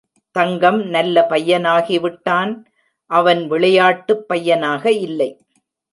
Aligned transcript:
தங்கம் 0.35 0.79
நல்ல 0.87 1.25
பையனாகிவிட்டான் 1.29 2.53
அவன் 3.11 3.47
விளையாட்டுப் 3.47 4.27
பையனாக 4.27 4.91
இல்லை. 4.99 5.29